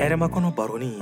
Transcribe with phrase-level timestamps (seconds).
[0.00, 1.00] Hɛrɛma kɔnɔ baronin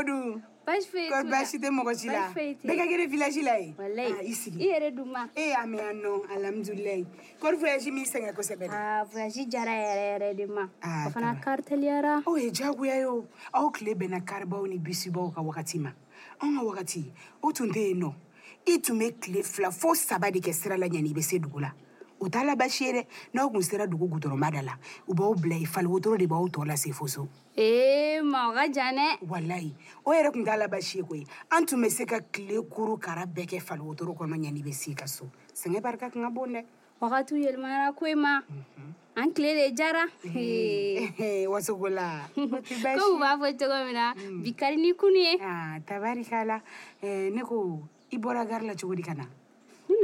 [0.70, 1.18] Baasi foyi t'u la.
[1.24, 2.14] Kɔri baasi tɛ mɔgɔ si la.
[2.20, 2.68] Baasi foyi tɛ yen.
[2.70, 3.74] Bɛɛ ka kɛnɛ village la yen.
[3.80, 4.30] Walayi.
[4.30, 4.58] i sigi.
[4.62, 5.28] I yɛrɛ dun ma.
[5.36, 7.06] Ee a mɛ yan nɔ alihamudulilayi.
[7.42, 8.70] Kɔri voyage min sɛgɛn kosɛbɛ dɛ.
[8.70, 10.68] Aa voyage diyara yɛrɛ yɛrɛ de ma.
[10.84, 12.24] Aa o fana car teliyara.
[12.28, 15.90] O ye diyagoya ye o aw tile bɛnna karibaw ni bisibaw ka wagati ma
[16.42, 18.14] anw ka wagati o tun tɛ yen nɔ
[18.68, 21.40] i tun bɛ tile fila fo saba de kɛ sira la yanni i bɛ se
[21.40, 21.72] dugu la
[22.20, 23.02] u t'a la basi ye dɛ
[23.34, 26.48] n'aw kun sera dugu gudɔrɔnba da la u b'aw bila yen fali wotoro de b'aw
[26.52, 29.74] tɔ lase fo so ee ma o ka jan walayi
[30.06, 33.24] o yɛrɛ kun t'a basi ye koyi an tun bɛ se ka tile kuru kara
[33.26, 36.48] bɛɛ kɛ fali wotoro kɔnɔ ɲani bɛ s'i ka so sɛgɛn barika ka ka bon
[36.50, 36.64] dɛ
[37.00, 38.94] wagatiw yɛlɛmana koyi ma mhm.
[39.16, 40.06] an tile de jara
[41.48, 46.62] wasogola kow b'a fɔ cogo min na bi kari ni kunu ye ah, tabarikala
[47.02, 49.24] eh, ne ko i bɔra gari la cogo di ka na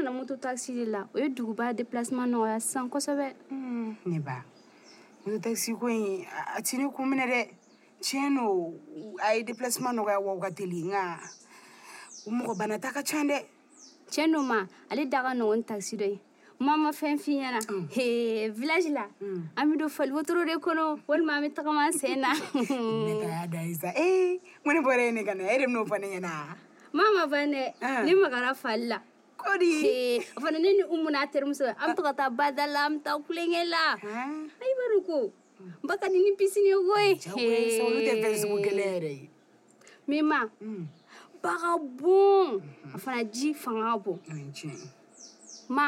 [0.09, 4.38] na taxi de la o ye duguba déplacement nɔgɔya sisan kosɛbɛ hmm, ne ba
[5.25, 6.25] moto taxi ko in
[6.58, 7.42] a ti ne kun minɛ dɛ
[8.03, 8.73] tiɲɛ no
[9.26, 11.09] a ye déplacement nɔgɔya wa ka teli ma
[14.89, 15.33] ale da ka
[15.66, 16.20] taxi dɔ ye
[16.59, 17.88] mama fɛn fi ɲɛna hmm.
[17.89, 19.42] he village la hmm.
[19.58, 22.30] an be don fali wotoro de kɔnɔ walima an be tagama na
[26.94, 28.53] mama e ne magara
[29.54, 32.94] odi fana ne ni umu n'a terimuso an bɛ to ka taa bada la an
[32.98, 34.78] bɛ taa kulonkɛ la ayi ah.
[34.82, 37.11] bari ko n ba ka di ni pisini ye koyi
[37.84, 39.30] olu tɛ fɛn sugu gɛlɛn yɛrɛ ye
[40.08, 40.86] min ma ba mm.
[41.61, 42.61] ka bon
[42.94, 43.00] a mhm.
[43.00, 44.38] fana ji fanga ka bon ah,
[45.70, 45.86] ma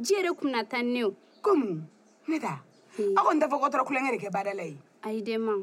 [0.00, 1.10] ji yɛrɛ kun na tan ne o
[1.42, 1.80] komi
[2.28, 2.60] ne ta
[3.16, 5.56] aw kɔni t'a fɔ k'aw taara kulonkɛ de kɛ bada la ye ayi dɛ ma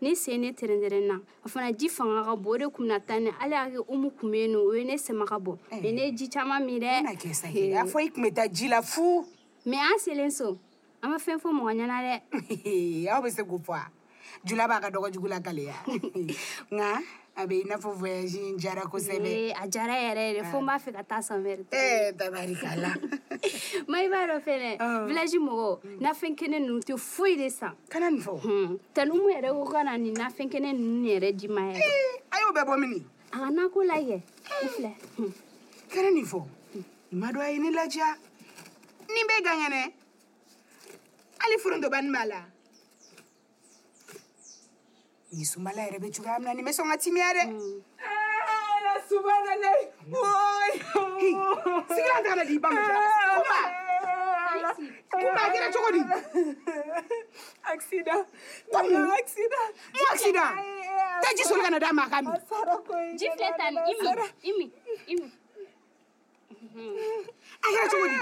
[0.00, 3.20] ni sen ne terɛntɛrɛn na a fana ji fanga ka bon o de kun bɛna
[3.20, 5.84] ni ala y'a kɛ umu kun bɛ yen o ye ne sama ka bɔ mɛ
[5.84, 5.88] eh.
[5.88, 6.92] e ne ji caman min dɛ
[7.76, 9.24] a fɔ i tun ji la fu
[9.66, 10.58] mɛ an selen so
[11.02, 13.84] an ma fɛn fɔ mɔgɔ ɲɛna dɛ aw bɛ se k'o fɔ
[14.44, 15.74] jula b'a ka dɔgɔjugu la galeya
[16.72, 17.02] nka
[17.36, 20.66] a bɛ i n'a fɔ voyage in jara kosɛbɛ a jara yɛrɛ yɛrɛ fo n
[20.66, 22.94] b'a fɛ ka taa san wɛrɛ ɛɛ tabarikala
[23.90, 24.70] ma i b'a dɔn fɛnɛ
[25.06, 29.64] village mɔgɔ nafɛn kɛnɛ ninnu tɛ foyi de san kana nin fɔ tanumu yɛrɛ ko
[29.72, 31.88] ka na nin nafɛn kɛnɛ ninnu yɛrɛ di ma yɛrɛ
[32.32, 34.20] a y'o bɛɛ bɔ mini a ka na ko lajɛ
[34.62, 34.92] i filɛ
[35.92, 36.42] kana nin fɔ
[37.12, 38.16] ma dɔ a ye ne ladiya
[39.08, 39.92] nin bɛ gaŋɛnɛ
[41.38, 42.44] hali forontoba nin b'a la
[45.34, 47.82] ngisumala yere bejuka yamnani meso ngathi miyare mm.
[48.06, 49.74] ah, lasumala le
[50.06, 50.34] ndana
[51.88, 52.82] sikilandakana ndiyibamba
[55.10, 56.00] kuba gira chokodi
[57.70, 58.14] aksida
[59.18, 59.62] aksida
[60.12, 60.44] aksida
[61.24, 62.28] tajisolekana damakami
[63.18, 63.74] jifletan
[64.50, 64.66] imi
[65.12, 65.26] imi
[66.74, 67.00] imi
[67.68, 68.14] akira chokodi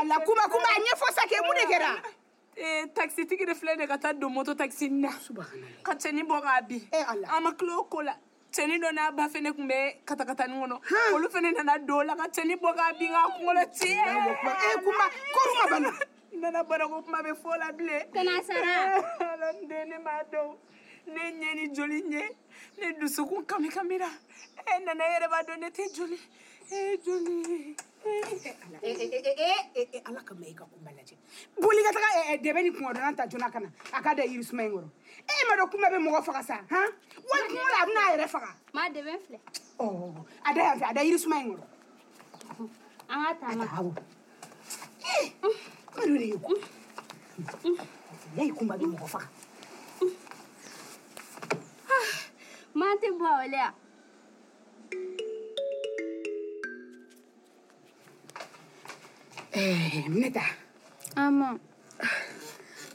[0.00, 1.90] ala kuma kuma anyefosake emunekera
[2.58, 5.10] Eh, taxitigi de filɛ de ka taa don moto taxini na
[5.86, 8.14] ka cɛni bɔ k'a bi eh, an ma kilo ko la
[8.52, 9.78] cɛni dɔ n'a ba fɛnɛ kun bɛ
[10.08, 10.76] katakatani kɔnɔ
[11.12, 14.56] olu fɛnɛ nana don la ka cɛni bɔ k'a bi k'a kungolo tiɲɛ nana bɔra
[14.64, 15.06] eh, ko kuma
[17.22, 18.40] bɛ fɔ la bilen ala
[19.60, 20.56] n den ne m'a dɔn
[21.08, 22.22] ne ɲɛ ni joli ɲɛ
[22.78, 24.08] ne dusukun kamikamira
[24.56, 26.18] e nana e yɛrɛ b'a dɔn ne tɛ joli
[26.72, 31.16] e joli Eh, eh, eh, ala ka ma i ka kuma lajɛ
[31.58, 34.62] boli ka taga dɛbɛ ni kungadɔnna ta joona ka na a ka da yiri suma
[34.62, 36.88] in kɔrɔ e ma dɔn kuma bɛ mɔgɔ faga sa han
[37.26, 39.38] wali kungo la a bɛna a yɛrɛ faga maa dɛbɛ filɛ
[39.78, 41.66] ɔ oh, a da yan fɛ a da yiri suma in kɔrɔ
[43.10, 43.90] an ka taama awɔ
[45.90, 46.52] kuma dɔ de ye ko
[48.36, 49.28] yayi kunba bɛ mɔgɔ faga
[52.74, 53.74] maa tɛ bɔ a wale yan
[60.08, 61.58] minɛta eh, ama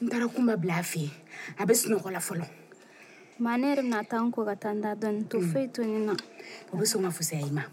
[0.02, 1.10] n taara kunba bila a fɛ
[1.58, 2.46] a bɛ sunɔgɔ la fɔlɔ
[3.40, 5.68] ma ah, ne yɛrɛ bɛna taa n kɔ ka taa n da dɔɔni to foyi
[5.74, 6.14] to ne na
[6.72, 7.64] o bɛ sɔn ka fusaya i ma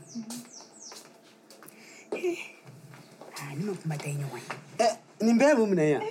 [3.59, 4.43] ne ma kunba ta ye ɲɔgɔn
[4.81, 4.89] ye
[5.21, 6.03] nin bɛɛ mun minɛ yan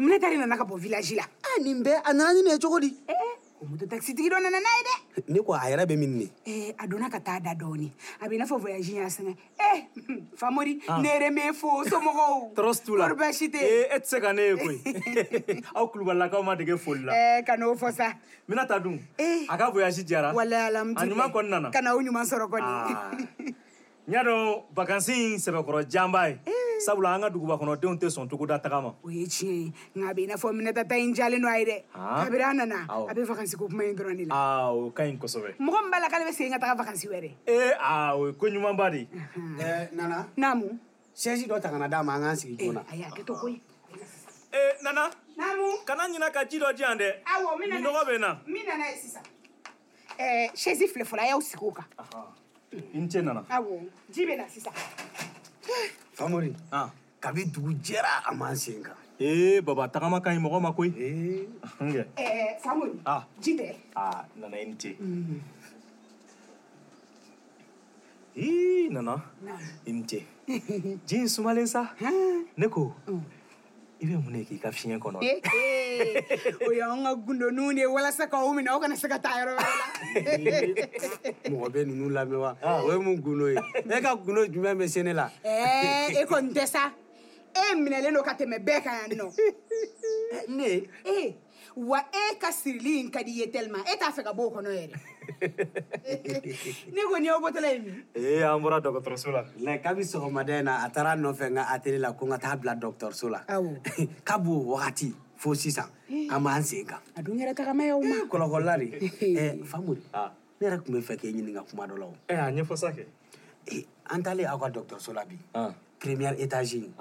[0.00, 1.24] minɛta de nana ka bɔ vilaji la
[1.60, 3.12] nin bɛɛ a nana ni ne ye cogo di eh,
[3.60, 4.93] o moto takisitigi dɔ nana n'a ye dɛ
[5.28, 7.90] ne ko a ah, yɛrɛ bɛ min ne eh, a donna ka taa da dɔɔni
[8.20, 9.80] a bɛ i n'a fɔ voyage y'a sɛgɛn eh,
[10.40, 10.98] famori ah.
[11.00, 14.42] nere me fo somɔgɔw trɔst la kɔri baasi tɛ eh, e tɛ se ka ne
[14.42, 14.78] ye koyi
[15.78, 18.12] aw kulubalilakaw ma dege foli la eh, ka n'o fɔ sa
[18.48, 19.46] mina ta dun eh.
[19.48, 22.46] a ka voyage jara walayi alhamdulilayi a ɲuman kɔni nana ka na o ɲuman sɔrɔ
[22.50, 23.14] kɔni ah.
[24.06, 26.63] n y'a dɔn vacances in sɛbɛkɔrɔ janba ye eh.
[26.84, 30.10] sabula an ka duguba kɔnɔdenw tɛ sɔn togoda taga ma o ye tiɲɛ ye nka
[30.10, 32.86] a bɛ i n'a fɔ minɛtata in jalen no a ye dɛ kabiri an nana
[32.88, 35.90] a bɛ vakansi ko kuma in dɔrɔn de la o ka ɲi kosɛbɛ mɔgɔ min
[35.90, 38.46] b'a la k'ale bɛ segin ka taga vakansi wɛrɛ ee eh, a o ye ko
[38.46, 39.08] ɲumanba de ye
[39.60, 40.78] eh, nana naamu
[41.16, 43.32] sɛsi dɔ ta kana d'a ma an k'an sigi eh, joona a y'a kɛ to
[43.34, 43.60] koyi
[44.54, 47.90] ee nana naamu kana ɲina ka ji dɔ di yan dɛ awɔ min nana nin
[47.94, 49.22] dɔgɔ bɛ n na min nana ye sisan
[50.18, 51.84] ɛɛ sɛsi filɛ fɔlɔ a y'aw sigi o kan
[52.74, 54.72] i ni ce nana awɔ ji bɛ na sisan
[56.14, 56.88] famori ah.
[57.18, 60.70] kabe dugu jɛra a man sen kan ee eh, baba tagama ka ɲi mɔgɔ ma
[60.76, 61.44] koyi eh.
[62.16, 63.22] Eh, famori ah.
[63.42, 63.66] ji tɛ
[63.98, 65.38] ah, nana ini te mhm.
[68.38, 69.14] ii nana
[69.90, 70.18] ini te
[71.08, 71.82] jii sumalen sa
[72.58, 73.22] ne ko mm.
[74.04, 75.18] i bɛ mun de k'i ka fiɲɛ kɔnɔ
[76.66, 79.52] o y'an ka gundoniw de ye walasa k'aw minɛ aw kana se ka taa yɔrɔ
[79.56, 80.62] wɛrɛ la
[81.52, 82.82] mɔgɔ bɛ ninnu lamɛn wa ah.
[82.84, 86.52] o ye mun gundo ye e ka gundo jumɛn bɛ se ne la e kɔni
[86.52, 86.92] tɛ sa
[87.54, 89.26] e minɛlen don ka tɛmɛ bɛɛ kan yan nɔ
[90.30, 90.88] Eh, eh, ne ee
[91.26, 91.34] eh,
[91.76, 94.70] wa e ka sirili in ka di ye tɛlima e t'a fɛ ka b'o kɔnɔ
[94.72, 94.96] yɛrɛ
[96.04, 96.12] e
[96.94, 100.64] ne kɔni y'aw bɔtɔla ye min ee an bɔra dɔgɔtɔrɔso la lɛ kabi sɔgɔmada in
[100.64, 103.40] na a taara nɔfɛ n ka atelier la ko n ka taa bila dɔgɔtɔrɔso la
[103.48, 103.80] awɔ
[104.28, 105.90] ka b'o wagati fo sisan
[106.30, 110.32] an b'an sen kan a dun yɛrɛ tagama y'aw ma kɔlɔkɔlɔla de ɛ famori ah.
[110.60, 112.90] ne yɛrɛ tun bɛ fɛ k'e ɲininka kuma dɔ la o ɛ a ɲɛfɔ sa
[112.94, 113.04] kɛ
[114.10, 115.74] an talen aw ka dɔgɔtɔrɔso la bi ah.
[116.00, 116.94] première étage in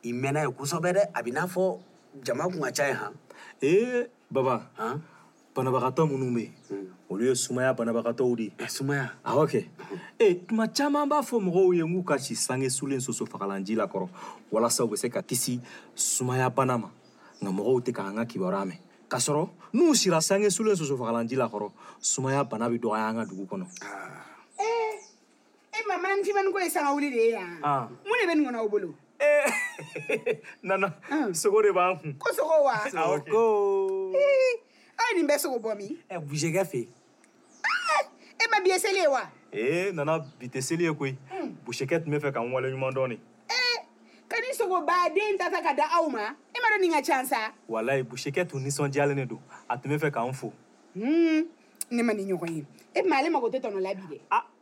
[0.00, 1.80] i mɛnna yen kosɛbɛ dɛ a bɛ n'a fɔ
[2.18, 3.14] jama kun ka ca ye han
[3.62, 5.02] ee baba han
[5.54, 6.90] banabagatɔ minnu bɛ yen hmm.
[7.10, 9.64] olu ye sumaya banabagatɔw de ye eh, sumaya awɔ kɛ
[10.20, 13.86] ee tuma caman b'a fɔ mɔgɔw ye k'u ka si sange sulen soso fagalanji la
[13.86, 14.08] kɔrɔ
[14.52, 15.60] walasa u bɛ se ka kisi
[15.96, 16.88] sumaya bana ma
[17.42, 18.78] nka mɔgɔw tɛ k'an ka kibaruya mɛn
[19.10, 21.70] k'a sɔrɔ n'u sira sange sulen soso fagalanji la kɔrɔ
[22.00, 23.66] sumaya bana bɛ dɔgɔya an ka dugu kɔnɔ.
[23.66, 24.22] ee ah.
[24.58, 27.88] e eh, eh, ma manani finmani ko ye sangawuli de ye yan ah.
[28.06, 28.90] mun de bɛ nin kɔnɔ aw bolo.
[30.62, 31.10] nana mm.
[31.24, 31.70] ah, e sogo eh, ah, e eh, mm.
[31.70, 33.42] eh, de b'an kun ko sogo wa sogo
[34.96, 36.80] aw ye nin bɛɛ sogo bɔ min ɛ bujɛkɛ fɛ
[38.40, 41.16] e ma bi seli ye wa ee nana bi tɛ seli ye koyi
[41.66, 43.18] bujɛkɛ tun bɛ fɛ ka n waleɲuman dɔn de
[44.30, 47.02] ka nin sogo baden ta ta ka da aw ma e ma dɔn nin ka
[47.02, 50.52] can sa walayi bujɛkɛ tun nisɔndiyalen de don a tun bɛ fɛ k'an fo
[50.94, 52.64] ne ma nin ɲɔgɔn ye
[52.94, 54.18] e tuma ale mago tɛ tɔnɔ la bi dɛ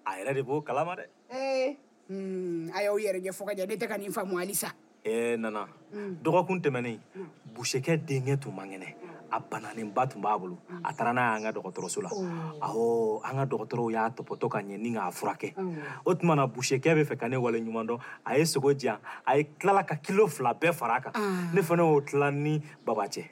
[0.06, 1.76] a yɛrɛ de b'o kalama dɛ
[2.08, 4.72] hmm, a y'aw yɛrɛ ɲɛfɔ ka ɲɛ ne tɛ ka nin faamu halisa
[5.04, 6.18] Eh, nana mm.
[6.22, 7.26] dɔgɔkun tɛmɛnen mm.
[7.54, 9.08] busekɛ denkɛ tun man kɛnɛ mm.
[9.30, 12.22] a bananinba tun b'a bolo a taara n'a y'an ka dɔgɔtɔrɔso la oh.
[12.60, 16.10] awɔ an ka dɔgɔtɔrɔw y'a tɔpɔtɔ ka ɲɛ ni k'a furakɛ oh.
[16.10, 19.38] o tuma na busekɛ bɛ fɛ ka ne waleɲuman dɔn a ye sogo diyan a
[19.38, 21.50] ye tilala ka kilo fila bɛɛ fara a kan ah.
[21.54, 23.24] ne fana y'o tila ni baba cɛ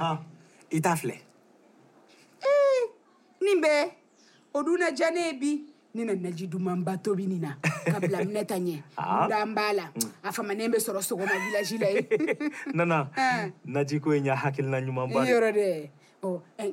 [0.00, 0.22] ah.
[0.72, 1.16] i t'a filɛ
[2.40, 2.82] eh,
[3.42, 3.92] nin bɛ
[4.54, 6.12] o dun na diya ne ye bi ne ah.
[6.12, 6.20] mm.
[6.20, 6.20] eh.
[6.20, 6.20] ah.
[6.20, 8.76] na naji dumanba tobini na ka bila minɛta ɲɛ
[9.30, 9.84] dan b'a la
[10.22, 12.00] a famanen bɛ sɔrɔ sɔgɔma vilaji la ye
[12.76, 13.08] nana
[13.64, 15.24] naji ko ye ɲa hakilina ɲumanba eh?
[15.24, 15.30] mm.
[15.32, 15.66] yɔrɔ dɛ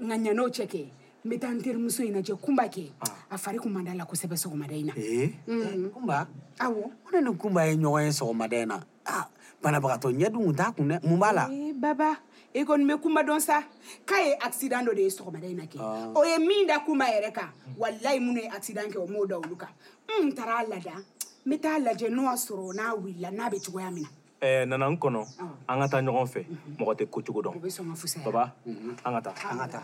[0.06, 0.82] nka ɲa n'o cɛ kɛ
[1.24, 2.86] n bɛ taa n terimuso eh, in lajɛ kunba kɛ
[3.32, 6.28] a fari kun man da la kosɛbɛ sɔgɔmada in na kunba
[6.60, 9.24] awɔ o de ni kunba ye ɲɔgɔn ye sɔgɔmada in ah, na
[9.64, 11.48] banabagatɔ ɲɛdun kun t'a kun dɛ mun b'a la
[11.80, 12.20] baba
[12.56, 13.64] i kɔni bɛ kuma dɔn sa
[14.08, 16.14] k'a ye accident dɔ de ye sɔgɔmada in na kɛ ah.
[16.16, 19.36] o ye min da kuma yɛrɛ kan walayi minnu ye accident kɛ o m'o da
[19.38, 19.68] olu kan
[20.22, 20.96] n taara lada
[21.46, 24.10] n bɛ taa lajɛ n'o y'a sɔrɔ n'a wulila n'a bɛ cogoya min na.
[24.40, 25.52] ɛɛ nana n kɔnɔ ah.
[25.74, 26.76] an ka taa ɲɔgɔn fɛ mhm.
[26.80, 27.54] mɔgɔ tɛ ko cogo dɔn
[28.24, 28.90] baba mhm.
[29.04, 29.84] an ka taa an ka taa.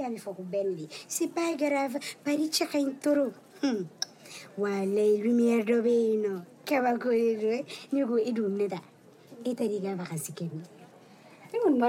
[0.00, 0.42] Il faut que
[1.06, 2.50] C'est pas grave, Paris
[4.62, 6.40] un les lumière de vino.
[6.66, 7.60] et
[9.44, 10.30] Et t'as dit vacances,
[11.52, 11.86] Et mon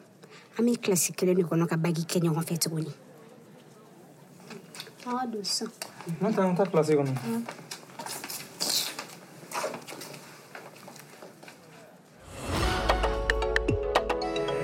[0.57, 2.91] an be kilasi kelen de kɔnɔ ka bagi kɛ ɲɔgɔn fɛ tuguni
[5.05, 5.35] an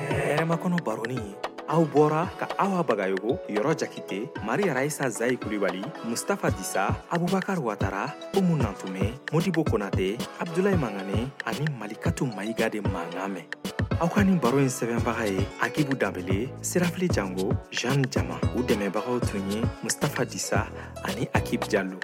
[0.07, 1.35] hɛrɛmakɔnɔ baroni
[1.67, 8.15] aw bɔra ka awa bagayogo yɔrɔ jakite maria raisa zayi kulibali mustafa disa abubakar watara
[8.35, 13.60] umu nantume modibo konate abdulayi mangane ani malikatu mayiga de mankan mɛn
[14.01, 18.01] A ou ka nin baroyen sebe mbaga e, akib ou dambile, se rafli django, jan
[18.09, 20.63] djama, ou deme mbaga ou tunye, Mustafadisa,
[21.05, 22.01] ani akib djalu.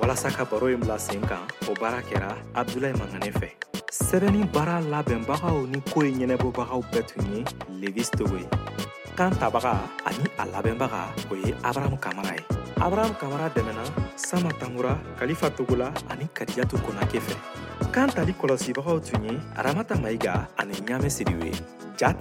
[0.00, 3.52] Wala sa ka baroyen mla senkan, ou bara kera, Abdoulaye Manganefe.
[3.92, 8.24] Sebe nin bara laben mbaga ou, ni koe nye nebo mbaga ou petunye, levis do
[8.32, 8.40] we.
[9.12, 9.76] Kan ta mbaga,
[10.08, 12.40] ani alaben mbaga, koe abram kamaray.
[12.80, 13.82] abraham kamara dɛmɛna
[14.16, 17.20] sama tangura kalifa Tugula, ani kadiya to konake
[17.92, 21.52] kan tali kɔlɔsibagaw tun ye aramata mayiga ani ɲaamɛ siriw ye
[21.98, 22.12] ja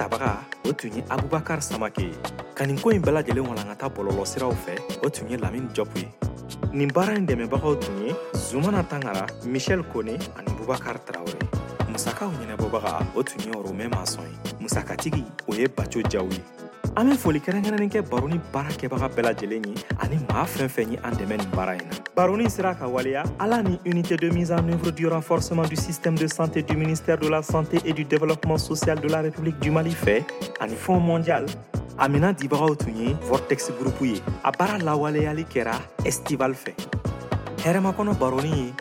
[1.09, 2.13] abubakar samake
[2.55, 5.99] kaninko ɲi bɛlajɛlen walankata bɔlɔlɔsiraw fɛ o lamin jopu.
[5.99, 6.07] ye
[6.71, 7.75] nin baara ɲi dɛmɛbagaw
[8.33, 9.27] zumana tangara
[9.91, 11.35] kone ani abubakar traure.
[11.91, 16.41] musakaw ɲɛnɛbɔbaga o tun ye rome mason ye musakatigi Oe Bacho Jawi.
[16.97, 20.91] an bɛ foli kɛrɛnkɛrɛnnin kɛ baroni baara kɛbaga bɛɛ lajɛlen ye ani maa fɛn fɛn
[20.91, 24.29] ye an dɛmɛ nin baara in na baroni sera ka waleya ala ni unité de
[24.31, 27.91] mise en œuvre du renforcement du système de santé du ministère de la santé et
[27.91, 30.23] du développement social de la république du mali fɛ
[30.61, 31.45] ani fond mondial
[31.97, 35.75] a mina dibagaw tun ye vortex groupe ye a baara lawaleyali kɛra
[36.05, 36.73] estival fɛ
[37.63, 38.73] hɛrɛmakɔnɔ baroni ye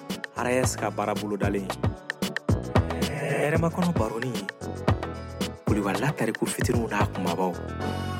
[0.62, 1.66] rs ka baara bolodalen
[3.02, 4.44] ye hɛrɛmakɔnɔ baroni ye
[5.74, 8.13] kulibali n'a taar'i ko fitiriw n'a kumabaw